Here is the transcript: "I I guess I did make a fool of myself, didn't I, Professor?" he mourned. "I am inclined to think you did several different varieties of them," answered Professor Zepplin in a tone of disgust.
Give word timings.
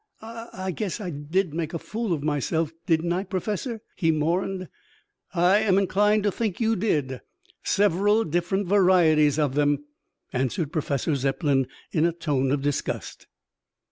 "I 0.19 0.47
I 0.51 0.71
guess 0.71 0.99
I 0.99 1.11
did 1.11 1.53
make 1.53 1.75
a 1.75 1.77
fool 1.77 2.11
of 2.11 2.23
myself, 2.23 2.71
didn't 2.87 3.13
I, 3.13 3.23
Professor?" 3.23 3.83
he 3.95 4.09
mourned. 4.09 4.67
"I 5.35 5.59
am 5.59 5.77
inclined 5.77 6.23
to 6.23 6.31
think 6.31 6.59
you 6.59 6.75
did 6.75 7.21
several 7.61 8.23
different 8.23 8.65
varieties 8.67 9.37
of 9.37 9.53
them," 9.53 9.85
answered 10.33 10.71
Professor 10.71 11.13
Zepplin 11.13 11.67
in 11.91 12.05
a 12.07 12.11
tone 12.13 12.51
of 12.51 12.63
disgust. 12.63 13.27